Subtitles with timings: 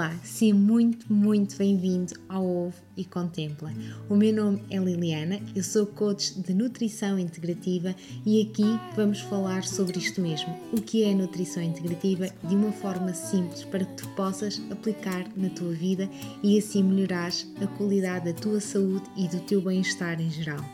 [0.00, 3.70] Olá, seja muito, muito bem-vindo ao Ovo e Contempla.
[4.08, 7.94] O meu nome é Liliana, eu sou coach de nutrição integrativa
[8.24, 8.64] e aqui
[8.96, 13.84] vamos falar sobre isto mesmo, o que é nutrição integrativa de uma forma simples para
[13.84, 16.08] que tu possas aplicar na tua vida
[16.42, 20.64] e assim melhorares a qualidade da tua saúde e do teu bem-estar em geral.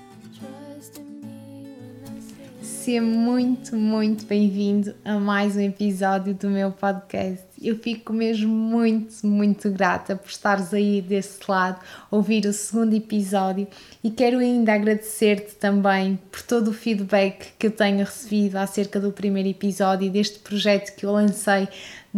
[2.63, 7.45] Seja muito, muito bem-vindo a mais um episódio do meu podcast.
[7.63, 13.67] Eu fico mesmo muito, muito grata por estares aí desse lado, ouvir o segundo episódio.
[14.05, 19.11] E quero ainda agradecer-te também por todo o feedback que eu tenho recebido acerca do
[19.11, 21.69] primeiro episódio deste projeto que eu lancei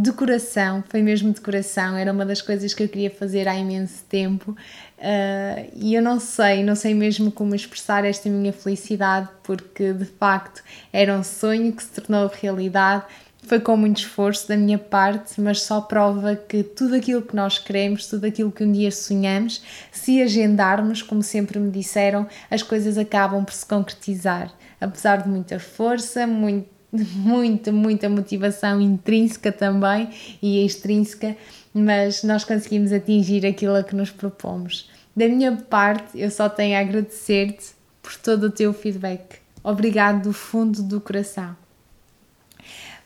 [0.01, 3.56] de coração, foi mesmo de coração, era uma das coisas que eu queria fazer há
[3.56, 4.52] imenso tempo.
[4.52, 10.05] Uh, e eu não sei, não sei mesmo como expressar esta minha felicidade porque de
[10.05, 13.05] facto era um sonho que se tornou realidade.
[13.42, 17.58] Foi com muito esforço da minha parte, mas só prova que tudo aquilo que nós
[17.58, 22.98] queremos, tudo aquilo que um dia sonhamos, se agendarmos, como sempre me disseram, as coisas
[22.98, 24.53] acabam por se concretizar.
[24.80, 30.08] Apesar de muita força, muito muita, muita motivação intrínseca também
[30.41, 31.36] e extrínseca,
[31.73, 34.91] mas nós conseguimos atingir aquilo a que nos propomos.
[35.14, 37.67] Da minha parte, eu só tenho a agradecer-te
[38.02, 39.41] por todo o teu feedback.
[39.62, 41.56] Obrigado do fundo do coração.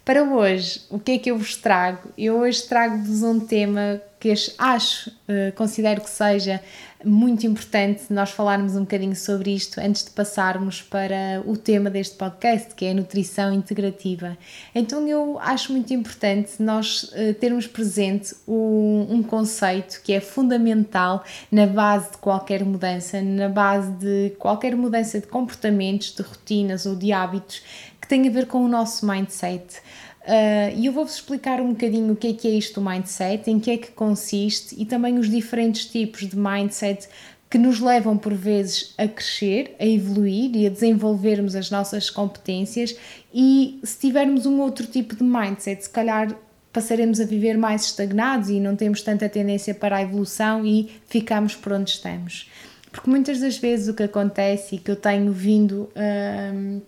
[0.05, 2.11] Para hoje, o que é que eu vos trago?
[2.19, 6.61] Eu hoje trago-vos um tema que acho, uh, considero que seja
[7.05, 12.17] muito importante nós falarmos um bocadinho sobre isto antes de passarmos para o tema deste
[12.17, 14.39] podcast, que é a nutrição integrativa.
[14.73, 21.67] Então eu acho muito importante nós uh, termos presente um conceito que é fundamental na
[21.67, 27.13] base de qualquer mudança, na base de qualquer mudança de comportamentos, de rotinas ou de
[27.13, 27.61] hábitos
[28.01, 29.81] que tem a ver com o nosso mindset.
[30.25, 33.51] Uh, e eu vou-vos explicar um bocadinho o que é que é isto do mindset,
[33.51, 37.09] em que é que consiste e também os diferentes tipos de mindset
[37.51, 42.97] que nos levam por vezes a crescer, a evoluir e a desenvolvermos as nossas competências
[43.35, 46.35] e se tivermos um outro tipo de mindset, se calhar
[46.73, 51.55] passaremos a viver mais estagnados e não temos tanta tendência para a evolução e ficamos
[51.55, 52.49] por onde estamos.
[52.91, 56.83] Porque muitas das vezes o que acontece e que eu tenho vindo uh,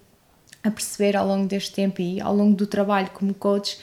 [0.65, 3.79] a perceber ao longo deste tempo e ao longo do trabalho como coach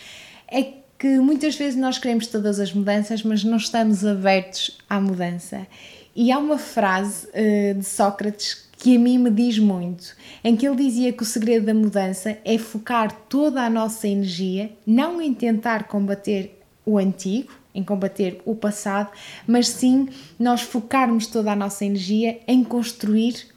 [0.51, 5.65] é que muitas vezes nós queremos todas as mudanças, mas não estamos abertos à mudança.
[6.15, 10.67] E há uma frase uh, de Sócrates que a mim me diz muito, em que
[10.67, 15.33] ele dizia que o segredo da mudança é focar toda a nossa energia não em
[15.33, 19.11] tentar combater o antigo, em combater o passado,
[19.47, 23.47] mas sim nós focarmos toda a nossa energia em construir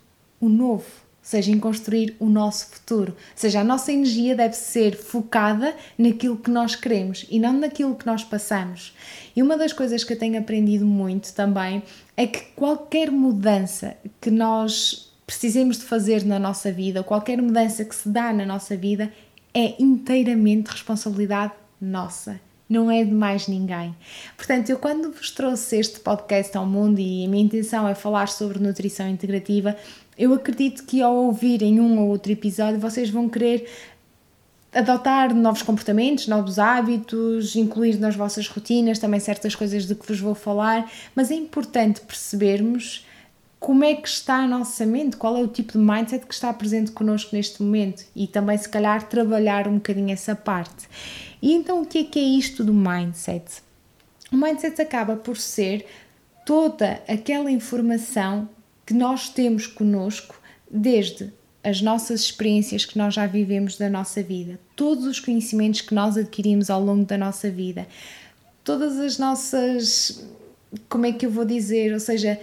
[0.40, 3.12] o novo seja em construir o nosso futuro.
[3.12, 7.94] Ou seja, a nossa energia deve ser focada naquilo que nós queremos e não naquilo
[7.94, 8.94] que nós passamos.
[9.34, 11.82] E uma das coisas que eu tenho aprendido muito também
[12.14, 17.94] é que qualquer mudança que nós precisemos de fazer na nossa vida, qualquer mudança que
[17.94, 19.10] se dá na nossa vida,
[19.54, 23.94] é inteiramente responsabilidade nossa não é de mais ninguém.
[24.36, 28.28] Portanto, eu quando vos trouxe este podcast ao mundo e a minha intenção é falar
[28.28, 29.76] sobre nutrição integrativa,
[30.18, 33.68] eu acredito que ao ouvirem um ou outro episódio vocês vão querer
[34.72, 40.18] adotar novos comportamentos, novos hábitos, incluir nas vossas rotinas também certas coisas de que vos
[40.18, 43.06] vou falar, mas é importante percebermos
[43.60, 46.52] como é que está a nossa mente, qual é o tipo de mindset que está
[46.52, 50.86] presente connosco neste momento e também se calhar trabalhar um bocadinho essa parte.
[51.40, 53.62] E então o que é que é isto do mindset?
[54.30, 55.86] O mindset acaba por ser
[56.44, 58.48] toda aquela informação
[58.84, 60.40] que nós temos conosco
[60.70, 65.94] desde as nossas experiências que nós já vivemos da nossa vida, todos os conhecimentos que
[65.94, 67.86] nós adquirimos ao longo da nossa vida,
[68.62, 70.24] todas as nossas.
[70.88, 71.92] Como é que eu vou dizer?
[71.94, 72.38] Ou seja,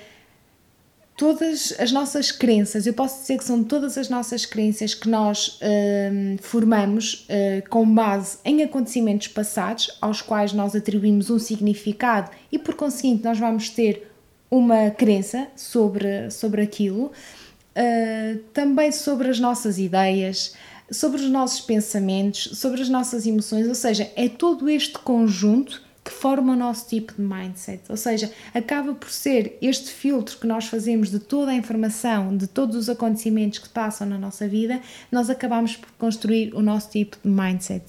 [1.22, 5.60] todas as nossas crenças, eu posso dizer que são todas as nossas crenças que nós
[5.62, 12.58] hum, formamos uh, com base em acontecimentos passados, aos quais nós atribuímos um significado e
[12.58, 14.11] por conseguinte nós vamos ter
[14.52, 20.54] uma crença sobre, sobre aquilo, uh, também sobre as nossas ideias,
[20.92, 26.12] sobre os nossos pensamentos, sobre as nossas emoções, ou seja, é todo este conjunto que
[26.12, 27.84] forma o nosso tipo de mindset.
[27.88, 32.48] Ou seja, acaba por ser este filtro que nós fazemos de toda a informação, de
[32.48, 34.82] todos os acontecimentos que passam na nossa vida,
[35.12, 37.86] nós acabamos por construir o nosso tipo de mindset.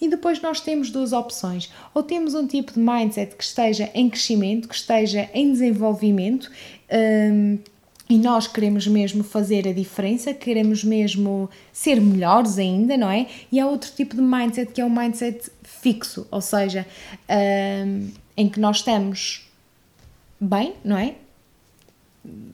[0.00, 1.70] E depois nós temos duas opções.
[1.94, 6.50] Ou temos um tipo de mindset que esteja em crescimento, que esteja em desenvolvimento.
[6.92, 7.58] Um,
[8.10, 13.26] e nós queremos mesmo fazer a diferença, queremos mesmo ser melhores ainda, não é?
[13.52, 16.86] E há outro tipo de mindset que é o mindset fixo, ou seja,
[17.86, 19.46] um, em que nós estamos
[20.40, 21.16] bem, não é?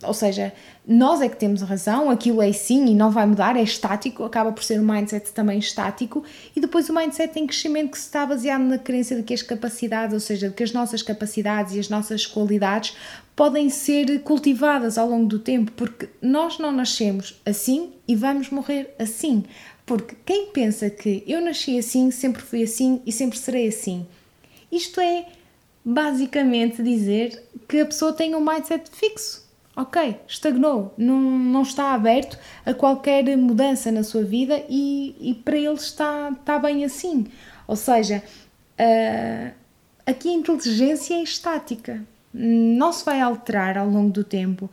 [0.02, 0.52] Ou seja,
[0.86, 4.52] nós é que temos razão, aquilo é sim e não vai mudar, é estático, acaba
[4.52, 6.24] por ser um mindset também estático,
[6.54, 9.42] e depois o mindset em crescimento que se está baseado na crença de que as
[9.42, 12.96] capacidades, ou seja, de que as nossas capacidades e as nossas qualidades
[13.34, 18.94] podem ser cultivadas ao longo do tempo, porque nós não nascemos assim e vamos morrer
[18.98, 19.44] assim.
[19.86, 24.06] Porque quem pensa que eu nasci assim, sempre fui assim e sempre serei assim,
[24.72, 25.26] isto é
[25.84, 29.43] basicamente dizer que a pessoa tem um mindset fixo.
[29.76, 35.56] Ok, estagnou, não, não está aberto a qualquer mudança na sua vida e, e para
[35.56, 37.26] ele está, está bem assim.
[37.66, 38.22] Ou seja,
[38.78, 39.52] uh,
[40.06, 44.66] aqui a inteligência é estática, não se vai alterar ao longo do tempo.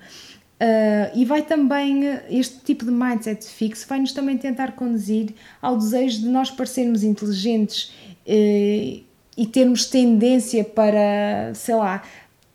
[0.62, 6.20] Uh, e vai também, este tipo de mindset fixo vai-nos também tentar conduzir ao desejo
[6.20, 7.92] de nós parecermos inteligentes
[8.28, 9.04] uh,
[9.36, 12.04] e termos tendência para, sei lá,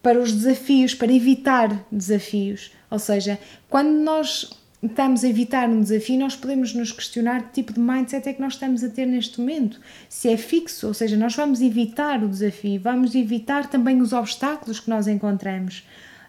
[0.07, 2.71] para os desafios, para evitar desafios.
[2.89, 4.49] Ou seja, quando nós
[4.81, 8.41] estamos a evitar um desafio, nós podemos nos questionar que tipo de mindset é que
[8.41, 9.81] nós estamos a ter neste momento.
[10.09, 14.79] Se é fixo, ou seja, nós vamos evitar o desafio, vamos evitar também os obstáculos
[14.79, 15.83] que nós encontramos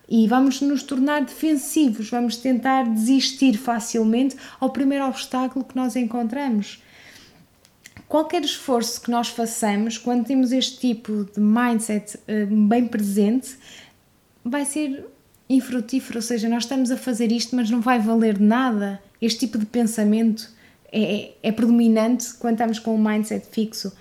[0.09, 6.81] e vamos nos tornar defensivos, vamos tentar desistir facilmente ao primeiro obstáculo que nós encontramos.
[8.07, 13.57] Qualquer esforço que nós façamos, quando temos este tipo de mindset eh, bem presente,
[14.45, 15.05] vai ser
[15.49, 19.01] infrutífero, ou seja, nós estamos a fazer isto, mas não vai valer nada.
[19.21, 20.49] Este tipo de pensamento
[20.91, 23.91] é, é predominante quando estamos com um mindset fixo.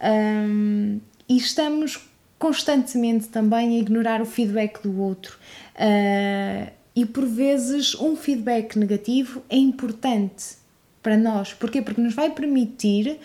[0.00, 2.08] Um, e estamos
[2.38, 5.38] constantemente também a ignorar o feedback do outro.
[5.74, 10.56] Uh, e por vezes um feedback negativo é importante
[11.02, 11.52] para nós.
[11.52, 11.82] Porquê?
[11.82, 13.18] Porque nos vai permitir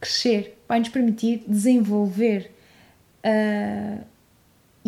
[0.00, 2.50] crescer, vai nos permitir desenvolver.
[3.24, 4.04] Uh,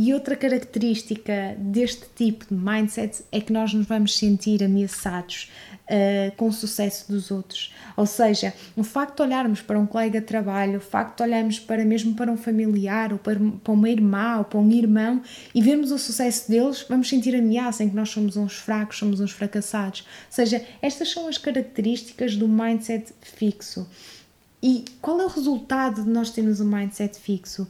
[0.03, 5.51] e outra característica deste tipo de mindset é que nós nos vamos sentir ameaçados
[5.91, 7.75] uh, com o sucesso dos outros.
[7.97, 11.59] Ou seja, o facto de olharmos para um colega de trabalho, o facto de olharmos
[11.59, 15.21] para mesmo para um familiar, ou para, para uma irmã, ou para um irmão,
[15.55, 19.21] e vermos o sucesso deles, vamos sentir ameaça em que nós somos uns fracos, somos
[19.21, 20.01] uns fracassados.
[20.01, 23.87] Ou seja, estas são as características do mindset fixo.
[24.63, 27.67] E qual é o resultado de nós termos um mindset fixo?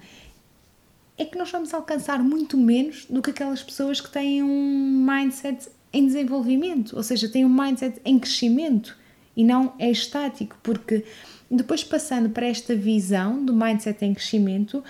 [1.16, 5.68] É que nós vamos alcançar muito menos do que aquelas pessoas que têm um mindset
[5.92, 8.96] em desenvolvimento, ou seja, têm um mindset em crescimento
[9.36, 11.04] e não é estático, porque
[11.50, 14.82] depois passando para esta visão do mindset em crescimento,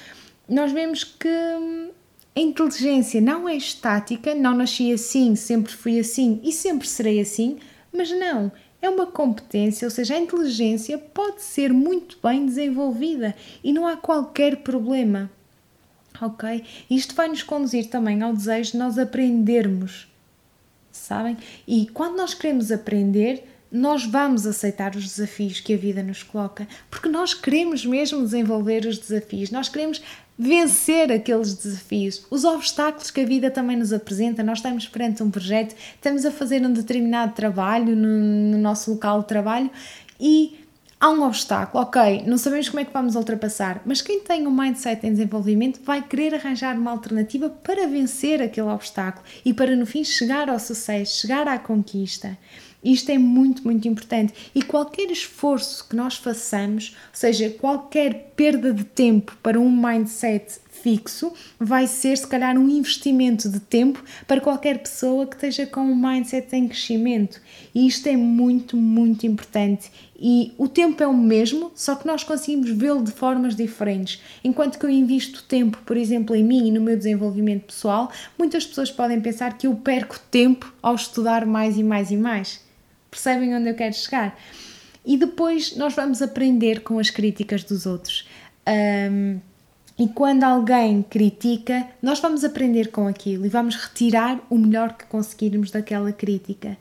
[0.49, 1.29] nós vemos que
[2.37, 7.58] a inteligência não é estática, não nasci assim, sempre fui assim e sempre serei assim,
[7.93, 13.72] mas não, é uma competência, ou seja, a inteligência pode ser muito bem desenvolvida e
[13.72, 15.30] não há qualquer problema.
[16.20, 16.64] Ok?
[16.90, 20.06] Isto vai nos conduzir também ao desejo de nós aprendermos,
[20.90, 21.36] sabem?
[21.66, 26.66] E quando nós queremos aprender, nós vamos aceitar os desafios que a vida nos coloca,
[26.90, 30.02] porque nós queremos mesmo desenvolver os desafios, nós queremos
[30.40, 34.42] vencer aqueles desafios, os obstáculos que a vida também nos apresenta.
[34.42, 38.08] Nós estamos perante um projeto, estamos a fazer um determinado trabalho no,
[38.52, 39.70] no nosso local de trabalho
[40.18, 40.59] e
[40.99, 44.50] há um obstáculo, ok, não sabemos como é que vamos ultrapassar, mas quem tem um
[44.50, 49.85] mindset em desenvolvimento vai querer arranjar uma alternativa para vencer aquele obstáculo e para no
[49.85, 52.38] fim chegar ao sucesso, chegar à conquista.
[52.82, 54.32] Isto é muito, muito importante.
[54.54, 60.60] E qualquer esforço que nós façamos, ou seja, qualquer perda de tempo para um mindset
[60.70, 65.82] fixo, vai ser se calhar um investimento de tempo para qualquer pessoa que esteja com
[65.82, 67.40] um mindset em crescimento.
[67.75, 69.90] E isto é muito, muito importante.
[70.18, 74.22] E o tempo é o mesmo, só que nós conseguimos vê-lo de formas diferentes.
[74.42, 78.64] Enquanto que eu invisto tempo, por exemplo, em mim e no meu desenvolvimento pessoal, muitas
[78.64, 82.69] pessoas podem pensar que eu perco tempo ao estudar mais e mais e mais.
[83.11, 84.38] Percebem onde eu quero chegar?
[85.05, 88.29] E depois nós vamos aprender com as críticas dos outros.
[88.69, 89.40] Um,
[89.99, 95.05] e quando alguém critica, nós vamos aprender com aquilo e vamos retirar o melhor que
[95.07, 96.79] conseguirmos daquela crítica.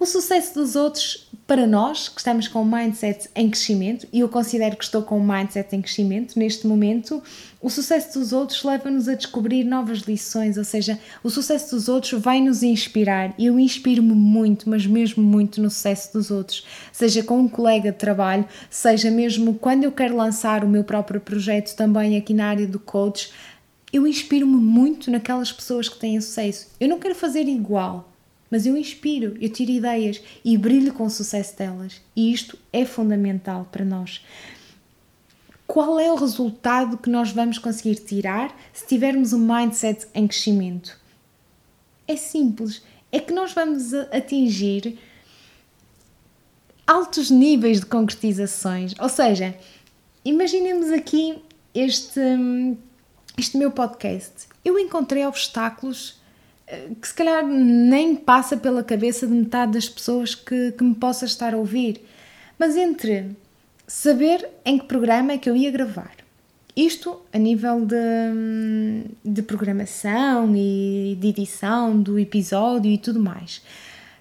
[0.00, 4.28] O sucesso dos outros, para nós que estamos com um mindset em crescimento, e eu
[4.28, 7.20] considero que estou com um mindset em crescimento neste momento,
[7.60, 12.22] o sucesso dos outros leva-nos a descobrir novas lições, ou seja, o sucesso dos outros
[12.22, 17.40] vai nos inspirar eu inspiro-me muito, mas mesmo muito no sucesso dos outros, seja com
[17.40, 22.16] um colega de trabalho, seja mesmo quando eu quero lançar o meu próprio projeto também
[22.16, 23.32] aqui na área do coach.
[23.92, 26.68] Eu inspiro-me muito naquelas pessoas que têm sucesso.
[26.78, 28.08] Eu não quero fazer igual,
[28.50, 32.00] mas eu inspiro, eu tiro ideias e brilho com o sucesso delas.
[32.16, 34.22] E isto é fundamental para nós.
[35.66, 40.98] qual é o resultado que nós vamos conseguir tirar se tivermos um mindset em crescimento?
[42.06, 44.98] É simples, é que nós vamos atingir
[46.86, 48.94] altos níveis de concretizações.
[48.98, 49.54] Ou seja,
[50.24, 51.38] imaginemos aqui
[51.74, 52.20] este,
[53.36, 54.48] este meu podcast.
[54.64, 56.18] Eu encontrei obstáculos
[57.00, 61.24] que se calhar nem passa pela cabeça de metade das pessoas que, que me possa
[61.24, 62.02] estar a ouvir.
[62.58, 63.36] Mas entre
[63.86, 66.12] saber em que programa é que eu ia gravar.
[66.76, 67.96] Isto a nível de,
[69.24, 73.62] de programação e de edição do episódio e tudo mais.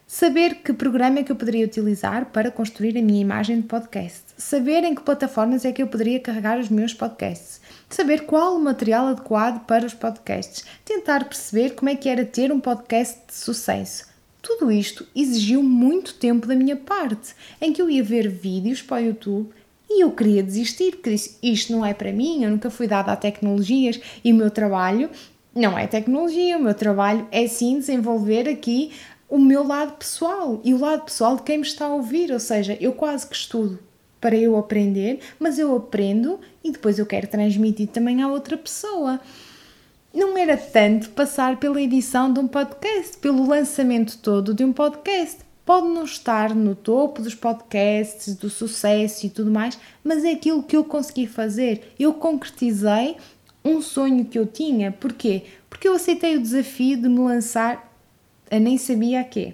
[0.09, 4.23] Saber que programa é que eu poderia utilizar para construir a minha imagem de podcast.
[4.37, 7.59] Saber em que plataformas é que eu poderia carregar os meus podcasts.
[7.89, 10.63] Saber qual o material adequado para os podcasts.
[10.85, 14.07] Tentar perceber como é que era ter um podcast de sucesso
[14.47, 19.01] tudo isto exigiu muito tempo da minha parte, em que eu ia ver vídeos para
[19.03, 19.49] o YouTube
[19.89, 23.11] e eu queria desistir, porque disse: Isto não é para mim, eu nunca fui dada
[23.11, 25.09] a tecnologias e o meu trabalho
[25.53, 28.93] não é tecnologia, o meu trabalho é sim desenvolver aqui
[29.29, 32.39] o meu lado pessoal e o lado pessoal de quem me está a ouvir, ou
[32.39, 33.79] seja, eu quase que estudo
[34.19, 39.19] para eu aprender, mas eu aprendo e depois eu quero transmitir também à outra pessoa
[40.17, 45.39] não era tanto passar pela edição de um podcast, pelo lançamento todo de um podcast.
[45.63, 50.63] Pode não estar no topo dos podcasts, do sucesso e tudo mais, mas é aquilo
[50.63, 51.93] que eu consegui fazer.
[51.99, 53.17] Eu concretizei
[53.63, 54.91] um sonho que eu tinha.
[54.91, 55.43] Porquê?
[55.69, 57.96] Porque eu aceitei o desafio de me lançar
[58.49, 59.53] a nem sabia a quê.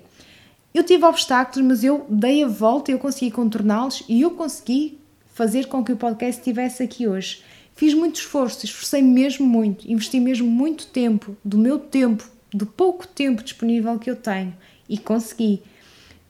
[0.73, 4.97] Eu tive obstáculos, mas eu dei a volta, eu consegui contorná-los e eu consegui
[5.33, 7.43] fazer com que o podcast estivesse aqui hoje.
[7.75, 13.07] Fiz muito esforço, esforcei mesmo muito, investi mesmo muito tempo, do meu tempo, do pouco
[13.07, 14.53] tempo disponível que eu tenho
[14.87, 15.61] e consegui.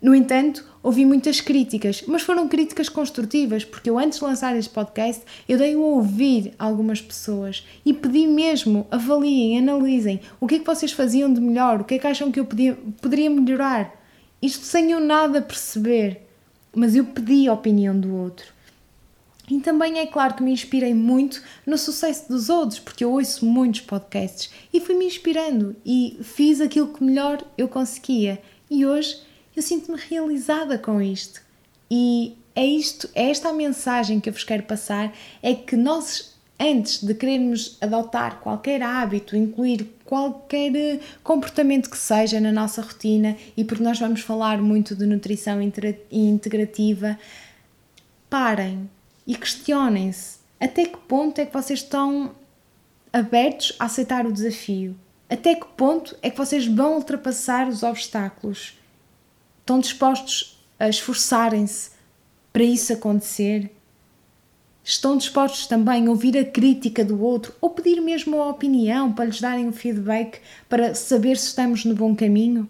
[0.04, 4.70] No entanto, ouvi muitas críticas, mas foram críticas construtivas, porque eu antes de lançar este
[4.70, 10.60] podcast, eu dei a ouvir algumas pessoas e pedi mesmo, avaliem, analisem o que é
[10.60, 13.98] que vocês faziam de melhor, o que é que acham que eu podia, poderia melhorar.
[14.42, 16.28] Isto sem eu nada perceber,
[16.76, 18.48] mas eu pedi a opinião do outro.
[19.50, 23.46] E também é claro que me inspirei muito no sucesso dos outros, porque eu ouço
[23.46, 28.42] muitos podcasts e fui-me inspirando e fiz aquilo que melhor eu conseguia.
[28.70, 31.42] E hoje eu sinto-me realizada com isto.
[31.90, 36.34] E é isto, é esta a mensagem que eu vos quero passar, é que nós
[36.60, 43.64] antes de querermos adotar qualquer hábito, incluir qualquer comportamento que seja na nossa rotina, e
[43.64, 45.60] porque nós vamos falar muito de nutrição
[46.12, 47.18] integrativa,
[48.30, 48.90] parem,
[49.26, 52.34] e questionem-se até que ponto é que vocês estão
[53.12, 54.96] abertos a aceitar o desafio.
[55.30, 58.78] Até que ponto é que vocês vão ultrapassar os obstáculos?
[59.64, 61.92] Estão dispostos a esforçarem-se
[62.52, 63.72] para isso acontecer?
[64.84, 69.24] Estão dispostos também a ouvir a crítica do outro ou pedir mesmo a opinião para
[69.24, 72.70] lhes darem um feedback para saber se estamos no bom caminho?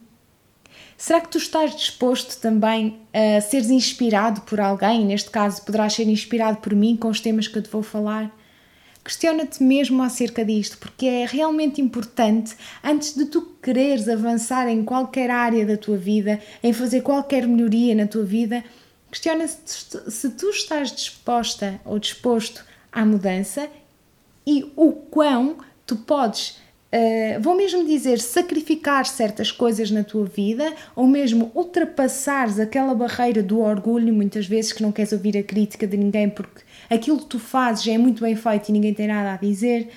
[0.96, 5.04] Será que tu estás disposto também a seres inspirado por alguém?
[5.04, 8.32] Neste caso, poderás ser inspirado por mim com os temas que eu te vou falar?
[9.04, 15.30] Questiona-te mesmo acerca disto, porque é realmente importante, antes de tu quereres avançar em qualquer
[15.30, 18.64] área da tua vida, em fazer qualquer melhoria na tua vida,
[19.12, 19.58] questiona-se
[20.10, 23.70] se tu estás disposta ou disposto à mudança
[24.48, 26.63] e o quão tu podes
[26.94, 33.42] Uh, vou mesmo dizer sacrificar certas coisas na tua vida ou mesmo ultrapassares aquela barreira
[33.42, 37.26] do orgulho, muitas vezes que não queres ouvir a crítica de ninguém porque aquilo que
[37.26, 39.90] tu fazes é muito bem feito e ninguém tem nada a dizer.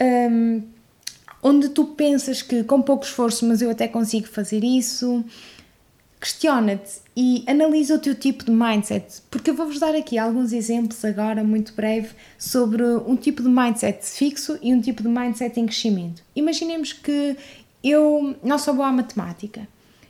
[0.00, 0.62] Um,
[1.42, 5.22] onde tu pensas que com pouco esforço, mas eu até consigo fazer isso.
[6.22, 11.04] Questiona-te e analisa o teu tipo de mindset, porque eu vou-vos dar aqui alguns exemplos
[11.04, 15.66] agora, muito breve, sobre um tipo de mindset fixo e um tipo de mindset em
[15.66, 16.22] crescimento.
[16.36, 17.36] Imaginemos que
[17.82, 19.66] eu não sou boa à matemática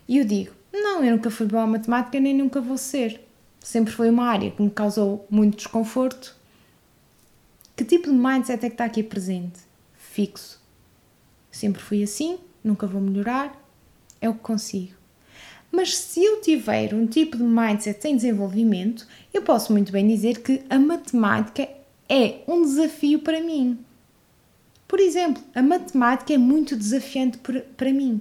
[0.06, 3.18] e eu digo: Não, eu nunca fui boa à matemática nem nunca vou ser.
[3.58, 6.36] Sempre foi uma área que me causou muito desconforto.
[7.74, 9.60] Que tipo de mindset é que está aqui presente?
[9.96, 10.60] Fixo.
[11.50, 13.58] Sempre fui assim, nunca vou melhorar,
[14.20, 15.00] é o que consigo.
[15.72, 20.42] Mas se eu tiver um tipo de mindset em desenvolvimento, eu posso muito bem dizer
[20.42, 21.66] que a matemática
[22.06, 23.78] é um desafio para mim.
[24.86, 28.20] Por exemplo, a matemática é muito desafiante para mim.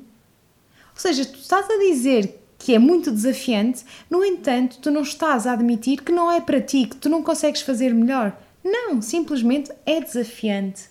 [0.94, 5.46] Ou seja, tu estás a dizer que é muito desafiante, no entanto, tu não estás
[5.46, 8.40] a admitir que não é para ti, que tu não consegues fazer melhor.
[8.64, 10.84] Não, simplesmente é desafiante.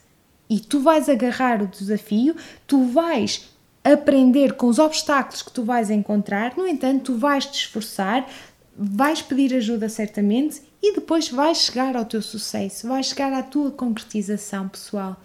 [0.50, 2.36] E tu vais agarrar o desafio,
[2.66, 3.48] tu vais
[3.84, 8.28] aprender com os obstáculos que tu vais encontrar, no entanto, tu vais te esforçar,
[8.76, 13.70] vais pedir ajuda certamente e depois vais chegar ao teu sucesso, vais chegar à tua
[13.70, 15.20] concretização pessoal.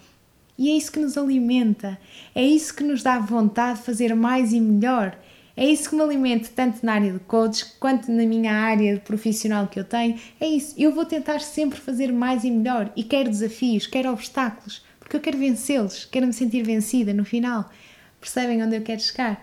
[0.58, 1.98] E é isso que nos alimenta,
[2.34, 5.16] é isso que nos dá vontade de fazer mais e melhor.
[5.58, 9.66] É isso que me alimenta tanto na área de coach quanto na minha área profissional
[9.66, 10.18] que eu tenho.
[10.38, 10.74] É isso.
[10.76, 12.92] Eu vou tentar sempre fazer mais e melhor.
[12.94, 17.70] E quero desafios, quero obstáculos, porque eu quero vencê-los, quero me sentir vencida no final.
[18.26, 19.40] Percebem onde eu quero chegar?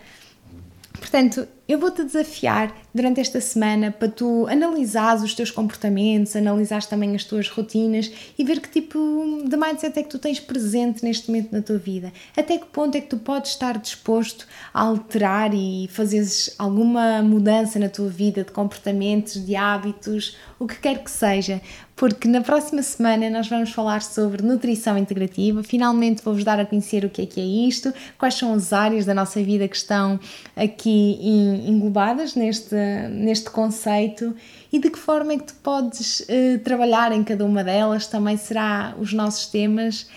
[1.00, 7.16] Portanto, eu vou-te desafiar durante esta semana para tu analisares os teus comportamentos, analisares também
[7.16, 9.00] as tuas rotinas e ver que tipo
[9.48, 12.12] de mindset é que tu tens presente neste momento na tua vida.
[12.36, 17.80] Até que ponto é que tu podes estar disposto a alterar e fazeres alguma mudança
[17.80, 21.62] na tua vida de comportamentos, de hábitos, o que quer que seja.
[21.96, 25.62] Porque na próxima semana nós vamos falar sobre nutrição integrativa.
[25.64, 29.06] Finalmente vou-vos dar a conhecer o que é que é isto, quais são as áreas
[29.06, 30.20] da nossa vida que estão
[30.56, 32.76] aqui em englobadas neste,
[33.10, 34.36] neste conceito
[34.72, 38.38] e de que forma é que tu podes uh, trabalhar em cada uma delas, também
[38.38, 40.08] será os nossos temas.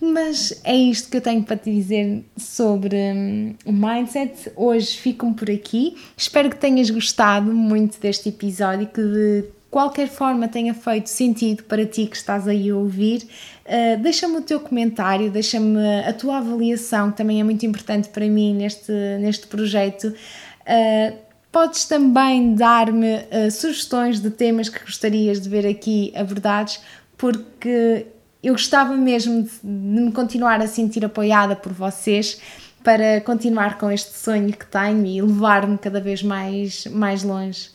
[0.00, 4.50] Mas é isto que eu tenho para te dizer sobre um, o mindset.
[4.56, 5.96] Hoje fico por aqui.
[6.16, 11.86] Espero que tenhas gostado muito deste episódio, que de qualquer forma tenha feito sentido para
[11.86, 13.26] ti que estás aí a ouvir.
[13.64, 18.26] Uh, deixa-me o teu comentário, deixa-me a tua avaliação, que também é muito importante para
[18.28, 20.08] mim neste, neste projeto.
[20.08, 21.16] Uh,
[21.50, 26.78] podes também dar-me uh, sugestões de temas que gostarias de ver aqui abordados,
[27.16, 28.06] porque
[28.42, 32.38] eu gostava mesmo de, de me continuar a sentir apoiada por vocês
[32.84, 37.70] para continuar com este sonho que tenho e levar-me cada vez mais, mais longe.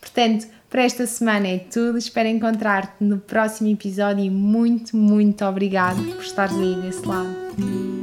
[0.00, 1.98] Portanto, para esta semana é tudo.
[1.98, 8.01] Espero encontrar-te no próximo episódio e muito, muito obrigado por estares aí desse lado.